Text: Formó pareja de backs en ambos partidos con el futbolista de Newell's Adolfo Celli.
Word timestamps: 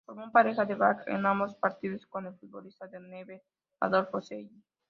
Formó 0.07 0.31
pareja 0.31 0.65
de 0.65 0.73
backs 0.73 1.05
en 1.07 1.23
ambos 1.27 1.53
partidos 1.53 2.07
con 2.07 2.25
el 2.25 2.33
futbolista 2.39 2.87
de 2.87 2.99
Newell's 2.99 3.43
Adolfo 3.81 4.19
Celli. 4.19 4.63